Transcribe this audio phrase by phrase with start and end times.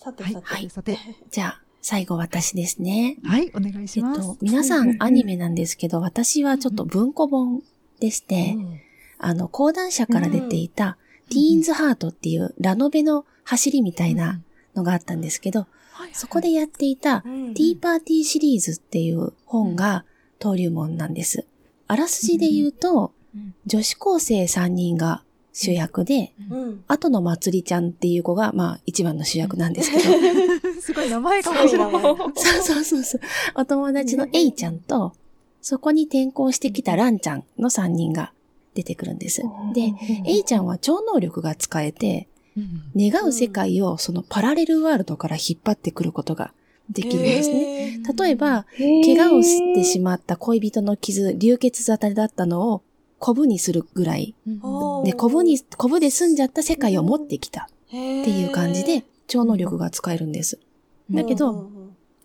[0.00, 0.40] さてさて。
[0.42, 0.70] はい。
[0.70, 0.98] さて。
[1.30, 3.18] じゃあ、最後私ですね。
[3.22, 4.20] はい、お願いします。
[4.20, 7.62] えっと、皆さんアニメなんですけど、私はちょっと文庫本
[8.00, 8.56] でして、
[9.18, 10.96] あの、講談社から出ていた、
[11.28, 14.40] ティーンズハートっていうラノベの走りみたいな
[14.74, 15.66] のがあったんですけど、
[16.14, 20.06] そこでやっていた、うんティーパーティーシリーズっていう本が
[20.40, 21.46] 登竜門なんです。
[21.88, 23.54] あらすじで言うと、うん。
[23.66, 26.84] 女子高生3人が主役で、うん。
[26.86, 30.02] 後のまつりちゃんっていう子が、まあ、一番の主役なんですけど、
[30.80, 31.92] すごい名前がすごい。
[32.36, 33.20] そうそうそうそう。
[33.56, 35.12] お友達のエイちゃんと、
[35.60, 38.32] そこに転校してきたランちゃんの3人が
[38.74, 39.42] 出てくるんです。
[39.74, 39.92] で、
[40.24, 46.52] エイちゃんは超能力が使えて、うん願う世界をそのパラレルワールドから引っ張ってくることが
[46.90, 47.98] できるんですね。
[47.98, 48.00] ね。
[48.18, 52.82] 例えば、怪我をしてしまった恋人の傷、流血沙汰だったのを、
[53.20, 54.34] コブにするぐらい。
[55.04, 57.68] で、コブに、コブで済んじゃった世界を持ってきた。
[57.86, 57.96] って
[58.30, 60.58] いう感じで、超能力が使えるんです。
[61.10, 61.70] だけど、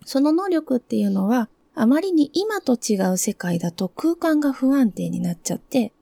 [0.04, 5.92] その能力っていうのは、あまりに今と違う世界だと空間が不安定になっちゃって、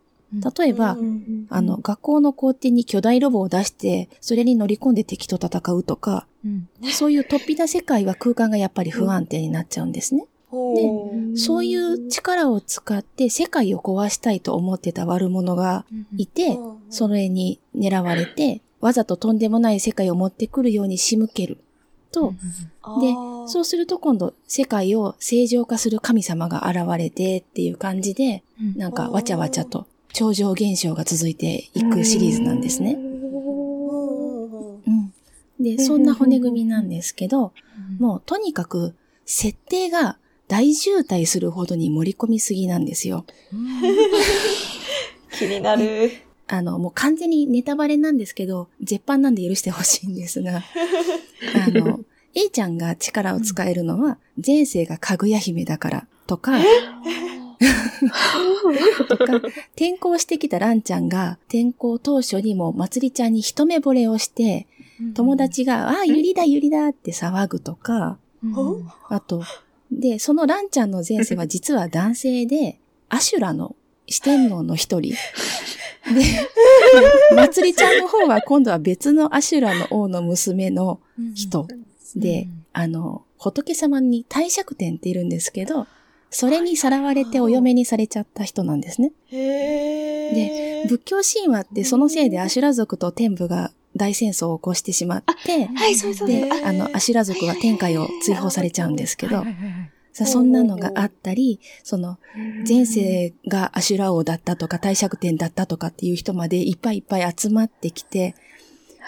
[0.59, 1.47] 例えば、うん。
[1.49, 6.69] あの、学校の校庭に巨大ロボを出して、それに乗り込んで敵と戦うとか、うん。
[6.93, 10.27] そういう突飛な世界は空間がやっぱり不安定になっちゃうんですね。
[10.55, 15.85] ほうそういう力を使って世界を壊したいと思ってた悪者が
[16.17, 21.59] いて、うんそれに狙われて、わざととんでもない世界を持ってくるように仕向ける。
[22.13, 22.35] と、
[23.01, 23.15] で
[23.49, 28.45] そうすると今度世界を正常化する神様が現れてっていう感じで、
[28.77, 32.93] なんかわちゃわちゃと超常現象が続いていくシリーズなんですね。
[32.93, 32.99] う
[34.91, 35.13] ん。
[35.59, 37.53] で、そんな骨組みなんですけど、
[37.99, 38.95] もうとにかく
[39.25, 43.25] 設定が大渋滞するほどに盛り込みすぎなんですよ。
[45.33, 46.13] 気になる。
[46.47, 50.63] あの、もう完全にネタバレなんですけど、絶版なんで許してほしいんですが、
[51.67, 52.01] あの、
[52.35, 56.59] A ちゃんが力を使えるのは、前世がかぐや姫だからとか、
[59.09, 59.37] とか、
[59.73, 64.67] 転校してきたランちゃんが、転校当初にもまつりちゃんに一目惚れをして、
[65.15, 68.87] 友達が、ああ、ゆりだゆりだって騒ぐとか、うん。
[69.09, 69.43] あと、
[69.91, 72.79] で、そのランちゃんの前世は実は男性で、
[73.09, 75.15] アシュラの四天王の一人。
[76.15, 76.23] で、
[77.35, 81.01] まつりちゃんの方は今度は別のアシュラの王の娘の
[81.35, 81.67] 人
[82.17, 85.87] で、あの、仏様に帝釈天っているんですけど、
[86.31, 89.13] それにさらわれてお嫁にされちゃった人なんですね。
[89.31, 99.45] へー仏教神話ってそのせいでアシュラ族と天部が大戦争を起こしてしまって、はい、そうそうで、ああの、アシュラ族は天界を追放されちゃうんですけど
[100.13, 102.19] そんなのがあったり、その、
[102.67, 108.37] 前世がアシュラ王だったとか、帝釈天だったとかっていう人までいっぱいいっぱい集まってきて、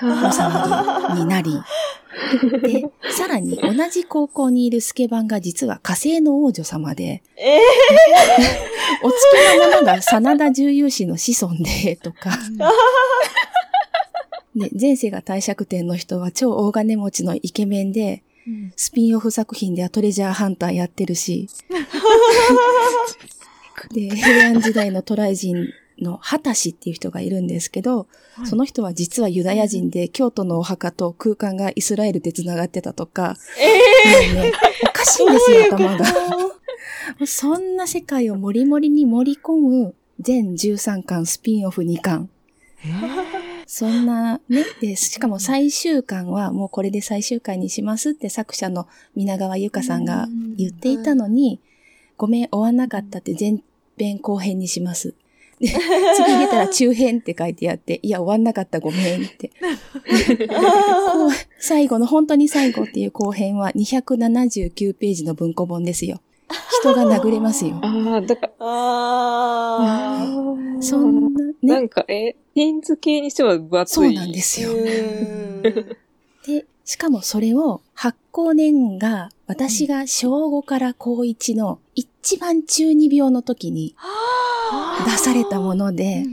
[0.03, 1.53] お騒ぎになり、
[2.63, 7.61] で、さらに同じ高校にいるスケバンが実は火星の王女様で、え
[9.03, 12.31] お付きの者が真田重勇士の子孫で、とか、
[14.57, 18.23] で、前世が帝釈天の人は超大金持ちのイケメンで、
[18.77, 21.49] スピンオフ作品ではトレジャーハンターやってるし、
[23.93, 25.69] で、平安時代の渡来人
[26.01, 28.07] のハタシっていう人がいるんですけど、
[28.45, 33.37] その人は実はユダヤ人で、京都のお墓と空間がイスラエルで繋がってたとか、
[34.35, 34.53] もうね、
[34.85, 36.07] おかしいんですよ、頭が。
[37.27, 42.31] そんな世界をもりもりに盛り込む全13巻スピンオフ2巻。
[43.67, 44.65] そんな、ね。
[44.81, 51.61] で、しかも最終巻はもうこれで最終回にしますって作者の皆川由香さんが言っていたのに、
[52.17, 53.59] ごめん、終わんなかったって前
[53.99, 55.15] 編後編にします。
[55.59, 55.79] で、次
[56.39, 59.51] 出たら中編って書いてあって、いや、終わんなかったごめんって。
[61.59, 66.21] 最後の本当に最後っていう後編は279ページの文庫本ですよ。
[66.81, 67.81] 人が殴れますよ。
[67.83, 71.55] ああ、だから、あーそんな、ね。
[71.63, 74.09] なんか、え、ティーンズ系にしては分厚い。
[74.09, 74.71] そうなんですよ。
[76.47, 83.95] で、しかもそれを発行年が私が小5から高1の一番中二病の時に
[85.05, 86.25] 出されたもので、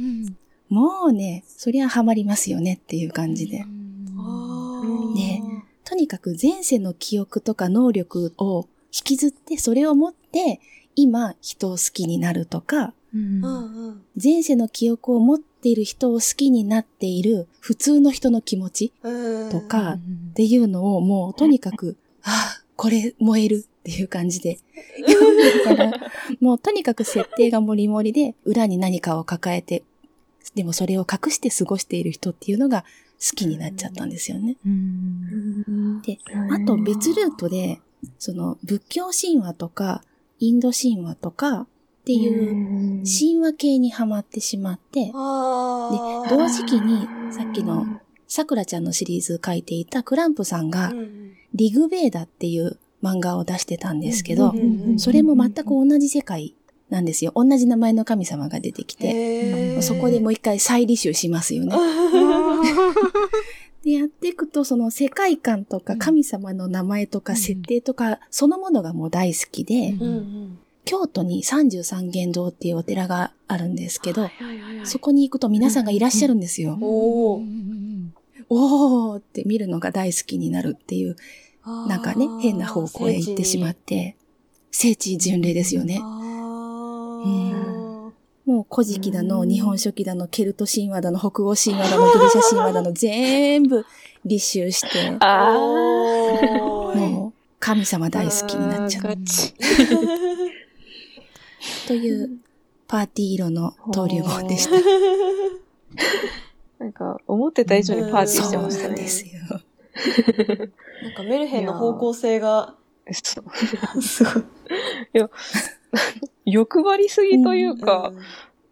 [0.69, 3.65] もうね、そりゃハマりますよねっていう感じで。
[3.65, 5.43] あーね
[5.83, 10.61] とにかく前世の記憶とか能力を引きずってそれを持って
[10.95, 12.93] 今人を好きになるとか、
[14.23, 19.51] 前世の記憶を持っている人を好きになっている普通の人の気持ちうん。
[19.51, 24.59] とかっていうのをもうとにかく、あ あ、これ燃えるっていう感じで。
[25.07, 25.99] 読んで
[26.39, 29.83] もうとにかく設定がもりもりで裏に何かを抱えて、
[30.55, 32.85] でもそれを隠して過ごしている人っていうのが
[33.31, 34.57] きになっちゃったんですよね。
[34.65, 36.01] うん。
[36.01, 36.19] で、
[36.51, 37.79] あと別ルートで、
[38.19, 40.03] その仏教神話とか、
[40.39, 41.67] インド神話とか
[42.03, 50.91] っていう神話系にハマってしまって、で、同時期にさっきのさくらちゃんのシリーズ書いていたクランプさんが
[51.53, 54.53] リグベーダっていう漫画を出してたんですけど
[54.97, 56.55] それも全く同じ世界
[56.89, 57.31] なんですよ。
[57.35, 61.73] 同じ名前の神様が出てきて、そこでもう一回再履修しますよね。
[63.83, 76.77] で、やっていくと、その世界観とか神様の名前とか設定とか、そのものがもう大好きで、うんうんうん京都に33元堂っていうお寺があるんですけど、はいはいはいそこに行くと皆さんがいらっしゃるんですよ。
[76.81, 78.13] おーうん。
[78.49, 79.19] おー。
[79.19, 81.15] って見るのが大好きになるっていう、
[81.65, 84.17] なんかね、変な方向へ行ってしまって、
[84.71, 86.01] 聖地巡礼ですよね。
[88.45, 93.85] もう古事記だの、日本書紀だの、ケルト神話だの、北欧神話だの、ギリシャ神話だの、全部
[94.25, 95.17] 立秋して、も
[97.29, 99.15] う神様大好きになっちゃう。
[101.87, 102.37] という
[102.87, 104.71] パーティー色の登竜門でした。
[106.79, 108.87] なんか、思ってた以上にパーティーしてそうましたね。
[108.89, 109.31] なんですよ。
[111.03, 112.75] なんかメルヘンの方向性が、
[113.11, 113.41] そ
[113.95, 114.43] うすごい。
[116.45, 118.11] 欲張りすぎというか、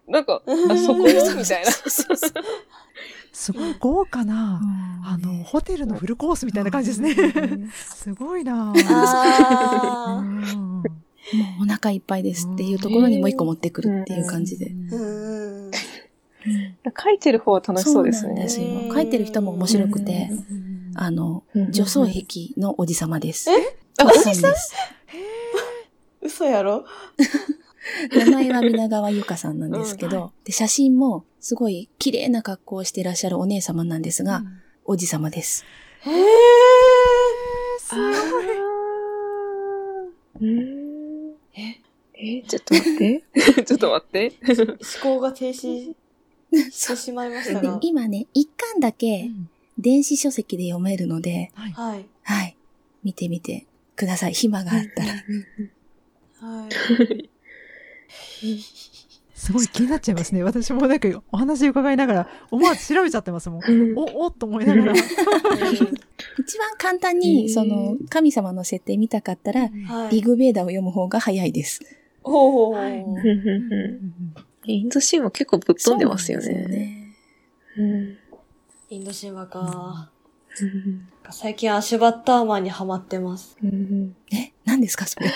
[0.07, 1.71] なんか、あそこよみたいな。
[3.33, 4.61] すごい豪華な、
[5.05, 7.69] あの、ホテルのフルコースみたいな感じですね。
[7.73, 10.23] すごいなぁあ
[11.61, 14.71] お腹いっぱいですっていうところにもう一個持ってくるっていう感じで。
[14.71, 15.65] ーうん。
[15.67, 15.71] うん。
[17.03, 18.43] 書いてる方は楽しそうですねなん。
[18.43, 18.49] で。
[18.49, 18.59] す。
[18.59, 20.29] 書いてる人も面白くて、
[20.95, 22.23] あの、女装壁
[22.57, 23.49] のおじさまです。
[23.97, 24.51] あおじさん。
[24.51, 24.75] です。
[26.21, 26.85] 嘘やろ
[28.15, 29.59] 名前は皆川ゆかさん。
[29.59, 29.71] なん。
[29.71, 34.01] ですけど、で、写真もすごい綺麗な格好をしてらっしゃるお姉様なん。
[34.01, 34.43] ですが、
[34.85, 35.65] おじさまです。
[36.01, 36.13] へー
[37.79, 38.45] すごい。
[40.41, 40.45] うー
[40.77, 40.81] ん
[42.15, 43.23] え、ちょっと待って。
[43.63, 44.33] ちょっと待って。
[44.57, 45.93] 思考が停止
[46.69, 47.77] してしまいましたでが。
[47.81, 49.29] 今ね、一巻だけ
[49.77, 51.71] 電子書籍で読めるので、はい。
[51.71, 52.05] はい。
[52.23, 52.57] はい。
[53.03, 54.33] 見てみてください。
[54.33, 55.13] 暇があったら。
[56.39, 57.29] はい。
[59.33, 60.43] すごい気になっちゃいますね。
[60.43, 63.61] 私もなんかお話伺いながら思わず調べちゃってますもん。
[63.97, 64.93] お、おっと思いながら。
[64.93, 70.15] 一番簡単に、その、神様の設定見たかったら、はい。
[70.17, 71.79] リグベーダを読む方が早いです。
[72.23, 72.83] ほうほうほう。
[74.65, 77.15] インド神話結構ぶっ飛んでますよそうなんですね。
[77.77, 78.17] うん
[78.89, 80.11] インド神話か。
[81.29, 83.57] 最近アシュバッターマンにハマってます。
[83.63, 85.27] うんえ、何ですかそれ？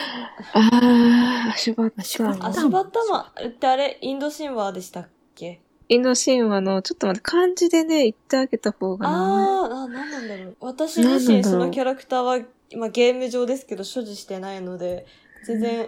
[0.54, 5.62] あー、アシュバッタアシュバッタアシュバッターマンってあれ、インド神話でしたっけ？
[5.88, 9.66] インド神話の、ちょっと待って、漢字でね、言ってあげた方がな。
[9.66, 10.58] あー、あ、なんなんだろう。
[10.60, 12.40] 私自身そのキャラクターは、
[12.76, 15.06] まあ、ゲーム上ですけど所持してないので、
[15.46, 15.86] 全然、な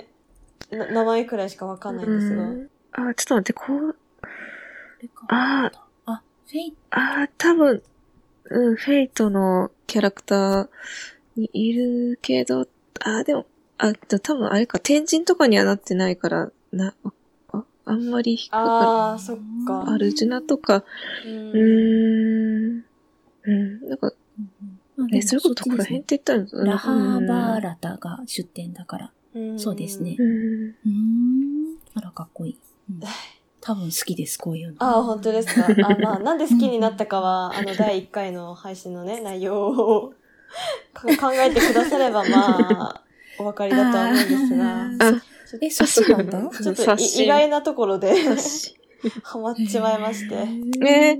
[0.72, 2.44] 名前くらいしかわかんないんですが。
[2.44, 2.70] うん。
[2.92, 3.96] あー、ちょっと待って、こう、
[5.30, 7.84] あー、あ、フェイあー、多分、
[8.50, 10.70] うん、フェイトのキャラクター
[11.36, 12.68] にいるけど、
[13.02, 13.46] あー、でも、
[13.78, 16.94] あ、多分あれか、天神とかにはなってないから、な、
[17.54, 19.86] あ、あんまり引っかかあー、そっか。
[19.86, 19.92] る。
[19.92, 20.84] アルジュナとか、
[21.26, 21.30] う。
[21.30, 22.86] うんーん、
[23.44, 24.12] うん、なんか、
[25.14, 26.66] え、そういうことここら辺って言ったら、うん。
[26.66, 29.14] ラハーバーラタが出店だから。
[29.38, 30.24] うんそうですねう。
[30.24, 30.70] ん。
[30.70, 31.78] うーん。
[31.96, 32.60] あら、かっこいい。
[32.90, 33.00] うん
[33.60, 34.76] 多分好きです、こういうの。
[34.80, 35.66] ああ、本当ですか？
[35.66, 40.14] あまあ、 なんで好きになったかは、あの、第1回の配信のね、 内容を
[40.94, 43.02] か考えてくだされば、まあ、
[43.38, 45.22] お分かりだとは思うんですが、あ
[45.60, 48.14] え、そっちなんだちょっと意外なところで
[49.24, 50.48] ハマっちまいまして。
[50.86, 51.18] え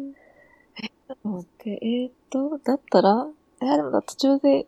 [1.24, 3.28] 待って、えーっと、だったら、
[3.62, 4.68] えー、でもだ途中で、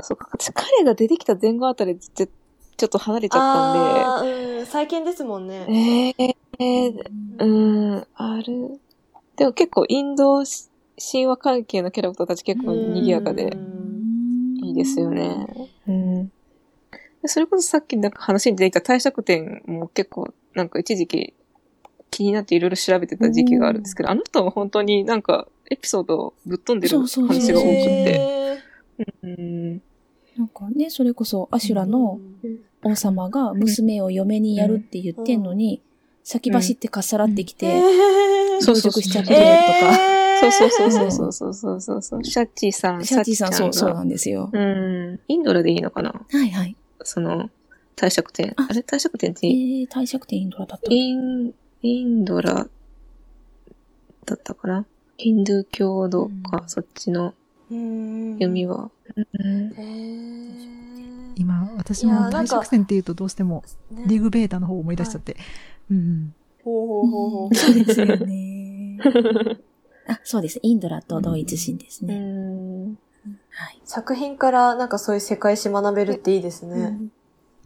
[0.00, 2.28] そうか、私彼が出てきた前後あたりで
[2.82, 6.14] ちょっと離れちゃっああ、うん、最近ですもんたんで、ね。
[6.18, 6.98] えー、えー、
[7.38, 8.80] うーん、ある。
[9.36, 10.42] でも結構インド
[10.98, 15.46] 神話関係のキャラクターたち結構賑やかでう、んいいですよね。
[15.86, 16.26] うん。
[16.26, 16.32] で
[17.26, 21.34] それこそさっきなんか話に出てきた帝釈天も結構なんか一時期
[22.10, 28.10] 気になっていろいろ調べてた時期があるんですけど、あの人は本当になんかエピソードぶっ飛んでるそうそうそう話が多くて。
[28.10, 28.58] へ
[29.22, 29.82] うん。
[30.36, 32.18] なんかね、それこそアシュラの
[32.84, 35.80] 王様が娘を嫁にやるって言ってんのに、
[36.24, 37.80] 先走ってかっさらってきて、
[38.60, 40.12] そうそうしちゃってるとか。
[40.42, 42.24] そうそうそうそうそうそう。
[42.24, 44.50] シャッチーさん、シャッチーさん、そう、そうなんですよ。
[44.52, 45.20] うん。
[45.28, 46.10] インドルでいいのかな？
[46.10, 46.76] はいはい。
[47.04, 47.48] その、
[47.94, 48.52] 退職点。
[48.56, 48.80] あれ？
[48.80, 50.90] 退職点ってえー、帝釈天インドラだった。
[50.90, 52.66] イン、インドラ
[54.26, 54.84] だったかな？
[55.16, 57.34] ヒンドゥー教とか、そっちの
[57.68, 58.90] 読みは。
[59.16, 60.91] うん。
[61.36, 65.36] 今、私も大食線って言うとどうしてもねリグベータの方を思い出しちゃって。
[65.90, 66.34] うん
[66.64, 67.54] ほうほうほうほう。
[67.54, 68.98] そうですよね。
[70.06, 70.60] あ、そうです。
[70.62, 72.18] インドラと同一神ですうね。
[72.18, 72.86] ん。
[73.50, 73.80] はい。
[73.84, 76.98] 作品からなんかそういう世界史学べるっていいですね。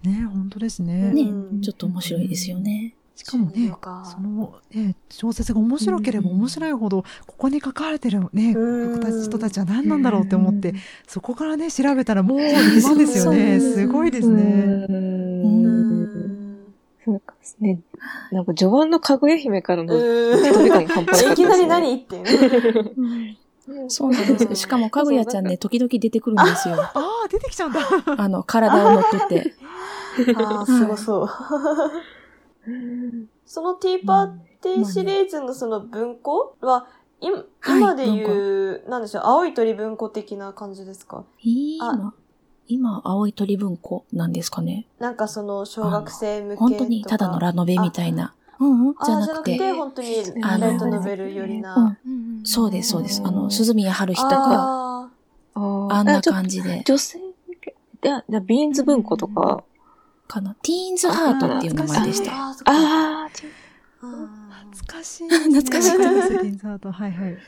[0.03, 1.13] ね本当ですね。
[1.13, 2.95] ねうん、ちょっと面白いですよね。
[3.17, 10.77] しかもねそう、かその、ね、小説が面白ければ面白いほど、ここに書かれてるね、うん人たちは何なんだろうって思って、うん
[11.09, 13.59] そこからね、調べたらもう今ですよね。
[13.59, 14.43] すごいですうね。
[14.43, 16.59] うんん。
[17.05, 17.81] そうかですね。
[18.33, 21.33] なんか序盤のかぐや姫からのうん飛び感が半端な。
[21.33, 22.23] いきなり何っていう
[23.11, 23.39] ね。
[23.89, 24.55] そうなんです。
[24.55, 26.77] しかも、かぐやちゃんね、時々出てくるんですよ。
[26.83, 27.81] ああ、出てきちゃうんだ。
[28.17, 29.55] あの、体を乗っ取って。
[30.37, 31.29] ああ、すごそう。
[32.67, 36.89] うんそのティーパーティーシリーズのその文庫は、
[37.21, 41.25] 今、で言う、なんでしょう、青い鳥文庫的な感じですか？
[41.41, 42.13] 今、
[42.67, 44.87] 今、青い鳥文庫なんですかね？
[44.99, 46.69] なんかその小学生向けとか。
[46.69, 48.35] 本当にただのラノベみたいな。
[48.59, 49.57] うんうん、じゃあ、なくて。
[49.57, 51.77] じゃなくて、本当にトノベルよりうな。
[51.77, 51.99] ん、
[52.43, 53.23] そうです、そうです。
[53.25, 55.11] あの、鈴宮春日とか、
[55.55, 57.25] あんな感じで、女性向
[57.61, 59.63] けじゃあ、じゃあビーンズ文庫とか。
[60.27, 60.55] かな。
[60.63, 62.31] ティーンズハートっていう名前でした。
[62.31, 63.27] ーあ。
[63.27, 63.29] あ
[64.71, 66.93] 懐かしい、懐かしいセティンザート。
[66.93, 67.39] はい はい。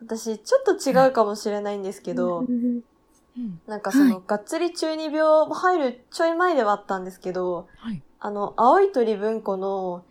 [0.00, 2.80] 私、ちょっと違うかもしれないんですけど、うん
[3.66, 8.00] なんかその、はいがっつり中二病入るちょい前ではあったんですけど、はい。
[8.20, 10.04] あの、青い鳥文庫の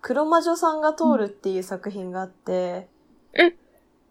[0.00, 2.88] 黒魔女さんが通るっていう作品があって、
[3.34, 3.54] え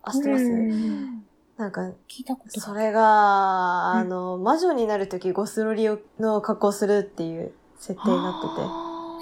[0.03, 0.43] あ、知ってます？
[0.43, 1.20] うん
[1.61, 5.87] なんか、聞いたことそれが、あの、魔女になるときゴスロリ
[6.19, 8.41] の格好するっていう設定にな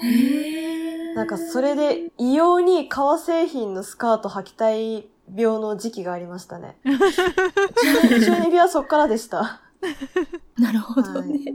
[0.00, 0.06] てて。
[0.06, 6.78] へーなんかそれで異様に革製品のスカート履きたい病の時期がありましたね。
[6.84, 9.60] 中 中二病はそっからでした。
[10.56, 11.28] なるほどね。
[11.28, 11.54] はい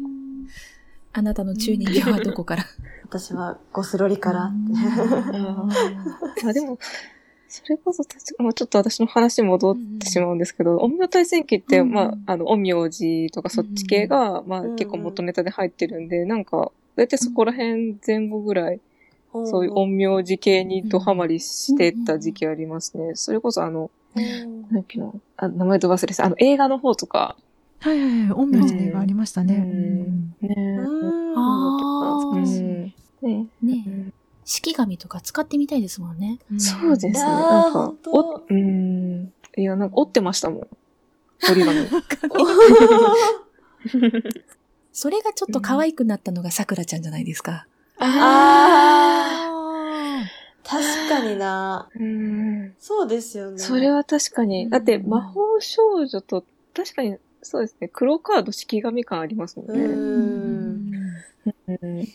[1.17, 2.65] あなたの中二病はどこから？
[3.05, 4.51] 私はゴスロリから。
[6.45, 6.77] あでも、
[7.63, 18.79] それこそ確か、まあ、ちょっと私の話に戻ってしまうんですけど、陰陽大戦記って、うんまあ、あの、陰陽師とかそっち系が、まあ、うん結構元ネタで入ってるんで、なんか、だいたいそこら辺前後ぐらい、
[19.31, 23.15] そういう陰陽師系にドハマりしてた時期ありますね。
[23.15, 24.61] それこそあの、うん。
[24.63, 27.35] なんだっけな、あ名前と忘れてた、あの、映画の方とか、
[27.79, 28.29] はいはいはい。
[28.29, 29.55] 陰陽師の映画ありましたね。
[29.55, 30.35] うん。
[30.41, 31.37] ねうん。
[31.37, 32.37] あー。
[32.37, 32.47] うん懐か。
[32.47, 33.25] しい。
[33.25, 34.11] ねね
[34.45, 36.39] 式紙とか使ってみたいですもんね。
[36.51, 37.13] うんそうですね。
[37.23, 39.33] なんかお、うん。
[39.57, 40.67] いや、なんか折ってましたもん。
[41.49, 41.87] 折り紙。
[44.91, 47.67] それがちょっと可愛くなったのがさくらちゃんじゃないですか。
[47.97, 51.89] ああー確かにな。
[51.95, 52.75] うん。
[52.79, 53.59] そうですよね。
[53.59, 54.69] それは確かに。
[54.69, 57.87] だって、魔法少女と、確かに、そうですね。
[57.87, 59.79] 黒カード式紙感ありますもんうね。
[59.83, 60.81] ん。
[61.67, 62.07] うん。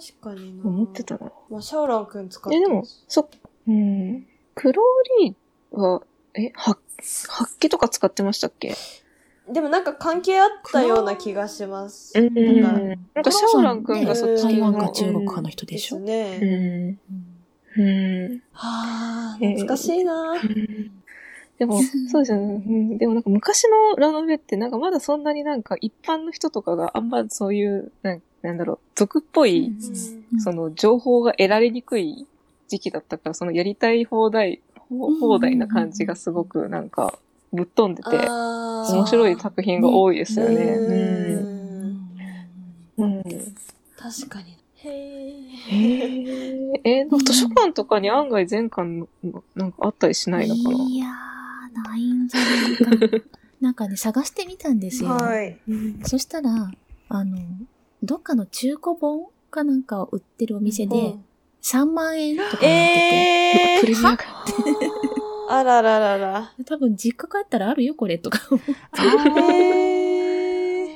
[0.00, 0.64] 確かにな。
[0.64, 1.30] 思ってたな。
[1.50, 2.60] まあ、シャオランくん使ってえ。
[2.60, 3.28] でも、そ、
[3.68, 4.26] うん。
[4.54, 6.02] クローリーは、
[6.34, 6.78] え、は、
[7.28, 8.74] 発揮とか使ってましたっけ？
[9.48, 12.18] でもなんか関係あったような気がします。
[12.18, 12.62] うん。
[12.62, 15.96] なんかなんかシャオラン君がそっち台湾のか中国かの人でしょ。
[15.96, 16.38] うね。
[16.38, 17.00] ん。
[17.76, 18.42] うん。
[18.52, 20.34] はあ、懐かしいな。
[21.58, 21.80] でも、
[22.10, 22.62] そうですよね。
[22.66, 32.26] うんでもなんか昔のラノベってなんかまだそんなになんか一般の人とかがあんまそういう、なんなんだろう、俗っぽい、うんその情報が得られにくい
[32.68, 37.18] 時期だったから、そのやりたい放題、放放題な感じがすごくなんか
[37.52, 40.54] ぶっ飛んでて、面白い作品が多いですよね。
[40.56, 42.10] ううんん。
[42.96, 43.22] うん。
[43.98, 44.56] 確かに。
[44.76, 50.84] へへーえー、図書館とかに案外全巻のなんかあったりしないのかな？
[50.84, 53.22] いやー、ないんじゃないかな。
[53.60, 55.10] なんかね、探してみたんですよ。
[55.10, 55.58] はい。
[56.04, 56.70] そしたら、
[57.08, 57.36] あの、
[58.02, 61.14] どっかの中古本かなんかを売ってるお店で、
[61.62, 64.18] 3万円とかなってて、えープレミアが。
[65.48, 66.52] あらららら。
[66.64, 68.38] 多分実家帰ったらあるよ、これ、とか。
[69.02, 70.94] え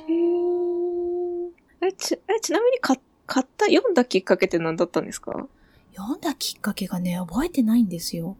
[1.81, 5.47] え、ち、え、ちなみに買買った、読んだきっかけって何だったんですか？
[5.95, 8.35] 読んだきっかけがね、覚えてないんですよ。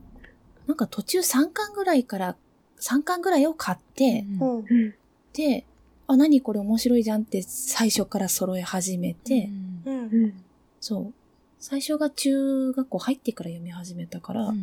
[0.68, 2.36] なんか途中3巻ぐらいから、
[2.80, 4.94] 3巻ぐらいを買って、ーうん。
[5.34, 5.66] で、
[6.08, 9.50] あ、何これ面白いじゃんって最初から揃え始めて、
[9.86, 10.34] うん。
[10.80, 11.14] そう。
[11.60, 14.54] 最初が中学校入ってから読み始めたから、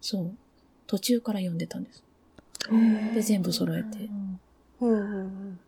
[0.00, 0.30] そう。
[0.86, 2.02] 途中から読んでたんです。
[3.14, 4.08] で、全部揃えて。
[4.80, 4.90] うん。
[4.90, 5.58] うん。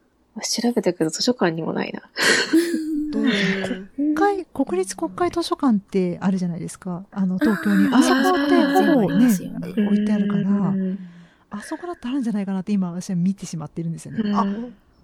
[0.42, 2.02] 調べたけど図書館にもないな。
[3.12, 3.24] どう？
[3.24, 7.04] でしょううん今会、国立国会図書館ってあるじゃないですか。
[7.10, 7.88] あの、東京に。
[7.92, 10.44] あそこってほぼねますよね、置いてあるからう、
[10.76, 10.98] ん
[11.50, 14.32] あそこだってあるんじゃないかなって今私は見てしまってるんですよね。
[14.34, 14.46] あ、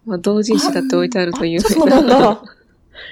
[0.08, 1.60] まあ、同人誌だって置いてあるという。
[1.60, 2.42] そうなんだ。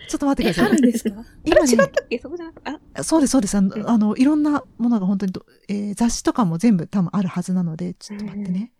[0.09, 0.91] ちょっと待ってえ、くださいあるん。
[0.91, 1.25] ですか？
[1.45, 2.19] 今ね違ったっけ？
[2.19, 2.47] そこじゃ
[2.95, 3.57] なそうです、そうです。
[3.57, 8.73] あの、うんあのいろんなものが本当にど、えー雑誌とかも全部多分あるはずなので、ちょっと待ってね。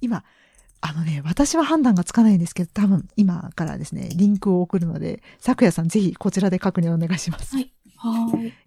[0.00, 0.24] 今、
[0.80, 7.54] あのね、私は判断がつかないんですけど、多分今からですね、リンクを送るので、咲夜さんぜひこちらで確認お願いします。
[7.54, 7.72] はいはい。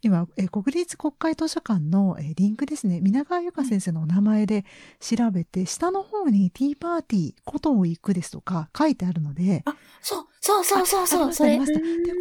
[0.02, 4.66] 今、えー国立国会図書館の、えーリンクですね、皆川由香先生のお名前で
[5.00, 9.64] 調べて、下の方にティーパーティー、ことを行くですとか書いてあるので、
[10.02, 11.60] そう、そうそうそうあそう、それ。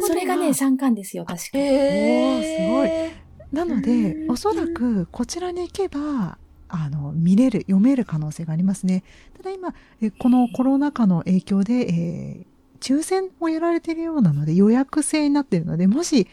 [0.01, 1.57] それがね、3巻ですよ、確か。
[1.57, 1.63] に。
[1.63, 3.11] え
[3.51, 6.37] なので、おそらくこちらに行けば、
[6.67, 9.03] あの、見れる、読める可能性がありますね。
[9.35, 12.49] ただ今、えこのコロナ禍の影響で、えー
[12.79, 16.29] 抽選をやられているようなので、予約制になっているので、もし、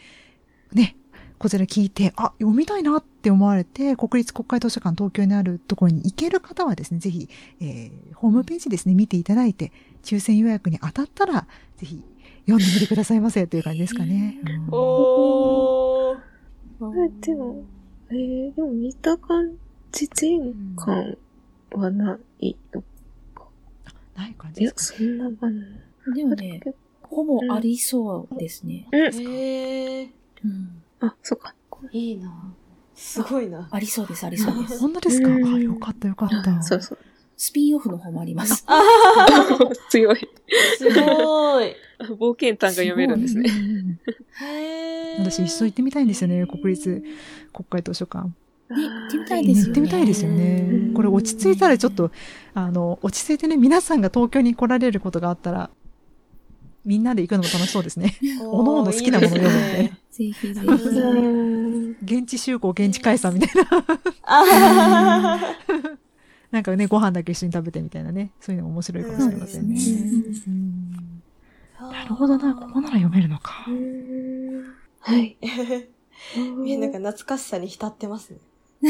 [0.73, 0.95] ね、
[1.37, 9.71] こちら聞いて、あ、読みたいなって思われて、国立国会図書館東京にあるところに行ける方はですね、ぜひ、えーホームページですね、見ていただいて、
[10.01, 11.47] 抽選予約に当たったら、
[11.77, 12.01] ぜひ、
[12.47, 14.39] 読んでみてくださいませという感じですかね。
[14.43, 16.17] うんおー。
[17.05, 17.63] えでも、
[18.09, 19.55] えー、でも見た感
[19.91, 21.17] じ、全巻
[21.73, 22.83] はないの
[24.15, 24.97] ない感じいや、ですか？
[24.97, 25.63] そんな感
[26.15, 26.71] でもね、じ。
[27.03, 28.87] ほぼありそうですね。
[28.91, 28.99] うん。
[29.01, 30.09] えー、
[30.43, 30.81] うん。
[31.01, 31.53] あ、そっか。
[31.91, 32.31] いいな。
[32.95, 33.67] すごいな。
[33.71, 34.79] ありそうです、ありそうです。
[34.81, 35.27] 本当ですか？
[35.29, 36.61] うんあ、よかったよかった。
[36.63, 36.97] そうそう。
[37.39, 38.65] スピンオフの方もあります。
[39.89, 40.17] 強 い。
[40.77, 41.75] すごい。
[41.99, 43.51] 冒険探が読めるんですね。
[43.51, 43.99] うんうんうん
[44.39, 47.03] へー私一層行ってみたいんですよね、国立
[47.53, 48.27] 国会図書館。
[48.27, 48.33] ね
[48.69, 50.91] 行ってみたいですよね行ってみたいですよね。
[50.95, 52.11] これ落ち着いたらちょっと、
[52.53, 55.69] あの、落ち着いてね、皆さんが東京に来られることがあったら、
[56.87, 58.15] みんなで行くのも楽しそうですね。
[58.41, 60.83] おのおの好きなもの読むんでいいすねぜひぜうんひ。
[60.85, 63.85] うん現地集合、現地解散みたいな。
[64.23, 65.39] あ
[66.49, 68.31] なんかね、ご飯だけ一緒に食べてみたいなね。
[68.39, 69.77] そういうのも面白いかもしれませんね。
[71.81, 73.65] なるほどな、ここなら読めるのか。
[75.01, 75.37] はい。
[76.63, 78.39] みんなが懐かしさに浸ってますね。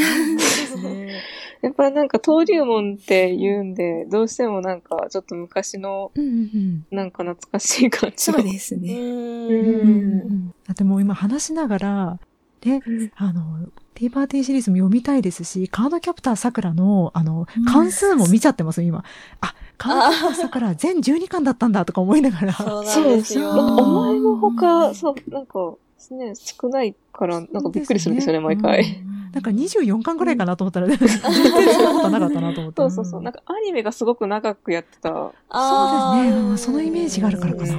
[0.76, 1.22] ね
[1.62, 6.86] やっぱりなんか登竜門って言うんで、どうしてもなんかちょっと昔のうんうんうん。
[6.96, 8.38] なんか懐かしい感じの。
[8.38, 8.78] そうですう。
[8.78, 8.94] ね。
[8.94, 10.48] ん。
[10.48, 12.18] だってもう今話しながら、
[12.64, 19.02] ね、うんあの、ティーパーティーシリーズも読みたいですし、カードキャプターさくらの、あのうん、関数も見ちゃってます、今。
[19.40, 22.52] あ、カードキャプターさくら全12巻だったんだとか思いながら。
[22.52, 23.44] そうでですすよ。
[23.44, 23.50] よ。
[23.50, 25.74] お前のほか、そう、なんか、
[26.14, 29.02] ね、少ないから、なんかびっくりするんですよね、毎回。
[29.32, 32.80] なんか24巻ぐらいかなと思ったら、全然そんなことなかったなと思って。
[32.82, 33.22] そうそうそう。
[33.22, 35.10] なんかアニメがすごく長くやってた。
[35.10, 36.40] そうですね。
[36.40, 37.74] うんそのイメージがあるからかな。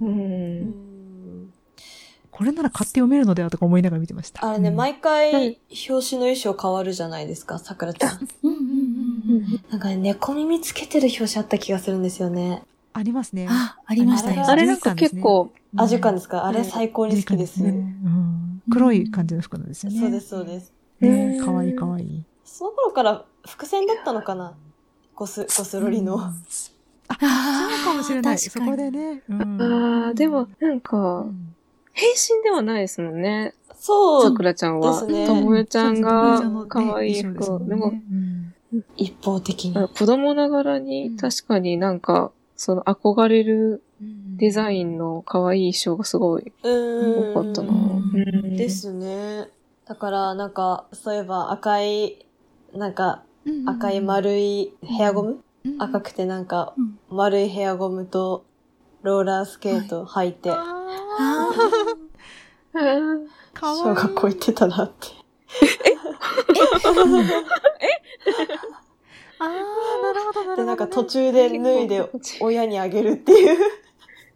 [0.00, 0.74] ううん
[2.32, 4.44] これなら買って読めるのではとか思いながら見てました。
[4.48, 5.32] あれね、うん毎回、
[5.70, 8.28] 表紙の衣装変わるじゃないですか、さくらちゃん。
[8.42, 9.64] うんうんうんうん。
[9.70, 12.62] なんかね、猫耳つけてる表紙あった気がするんですよね。
[12.94, 13.46] ありますね。
[13.48, 14.44] あ、ありましたよ。
[14.46, 17.62] あれなんか結構、あ、10巻ですか、んあれ最高に好きです。
[17.62, 19.98] ねうん黒い感じの服なんですよね。
[20.00, 20.72] そうです、そうです。
[21.44, 22.24] かわいいかわいい。
[22.44, 24.54] その頃から伏線だったのかな？
[25.14, 26.20] ゴス、ゴスロリの。
[26.20, 26.32] あ、
[27.08, 27.14] あ
[27.74, 28.38] そうかもしれない。
[28.38, 29.22] そこでね。
[29.28, 31.54] うんああ、でも、なんうか、ん
[31.92, 33.52] 変身ではないですもんね。
[33.74, 34.92] そうさく、らちゃんは。
[34.92, 38.54] ですねともえちゃんがそうそう可愛い服でも、うん
[38.96, 39.76] 一方的に。
[39.76, 43.82] あ子供ながらうんに確かになんか、その憧れる
[44.42, 47.30] デザインの可愛い衣装がすごいうん。
[47.30, 47.72] 多かったな。
[48.56, 49.46] ですね。
[49.86, 52.26] だから、なんか、そういえば赤い、
[52.74, 53.22] なんか、
[53.66, 58.44] 赤い丸いヘアゴム、うん赤くてなんかうん、丸いヘアゴムと、
[59.02, 61.50] ローラースケート履いて、ああ
[62.74, 63.82] うんーかわいい。
[63.94, 65.06] 小学校行ってたなって。
[69.38, 70.56] ああ、なるほど、なるほど。
[70.56, 73.82] で、なんか途中で脱いで親にあげるっていう。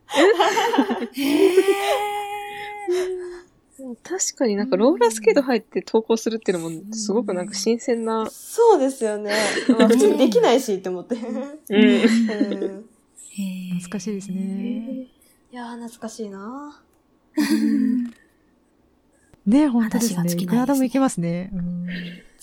[4.03, 8.27] 確かになんかローラースケート入って投稿するっていうのもすごくなんか新鮮な。
[8.31, 9.33] そうですよね。
[9.79, 11.15] まあ普通にできないしって思って。
[11.15, 11.23] うん。
[13.75, 15.09] 懐かしいですね。
[15.53, 16.83] いやー、懐かしいな
[19.47, 20.21] ね、本当ですね。
[20.21, 21.51] いですねいくらでもいけますね。
[21.53, 21.87] うん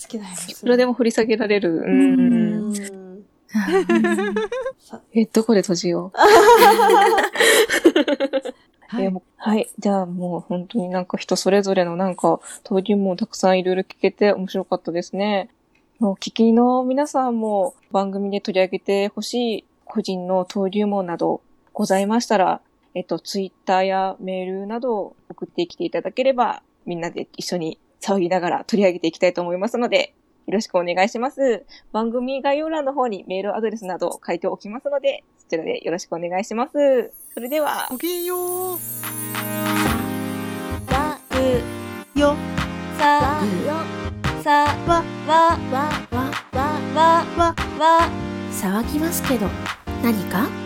[0.00, 0.50] 好きなやつ。
[0.50, 1.76] いくらでも掘り下げられる。
[1.76, 1.78] う。
[1.78, 3.03] うん
[5.14, 6.18] え、どこで閉じよう？
[8.88, 9.70] はいはい。
[9.78, 15.50] じゃあもう本当になんか人それぞれのなんか登竜門たくさんいろいろ聞けて面白かったですね。
[15.98, 21.40] もう聞きの皆さんも番組で取り上げてほしい個人の登竜門など
[21.72, 22.60] ございましたら、
[22.94, 30.14] えっと、ツイッターやメールなどを送ってきていただければ、みんなで一緒に騒ぎながら取り上げていきたいと思いますので、
[30.46, 31.64] よろしくお願いします。
[31.92, 37.12] 番組概要欄の方にメールアドレスなど書いておきますので、そちらでよろしくお願いします。
[37.32, 37.88] それでは。
[37.90, 38.78] ごきげんよう。
[40.92, 41.18] わ
[42.14, 42.36] うよ
[42.98, 43.74] さよ
[44.42, 46.30] さわわわわ
[46.94, 48.10] わわわ
[48.52, 49.48] 騒ぎますけど
[50.02, 50.63] 何か？